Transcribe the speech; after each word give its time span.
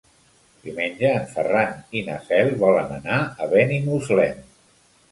Diumenge 0.63 1.11
en 1.17 1.27
Ferran 1.35 1.77
i 2.01 2.03
na 2.09 2.17
Cel 2.31 2.51
volen 2.67 2.99
anar 2.99 3.21
a 3.47 3.53
Benimuslem. 3.57 4.47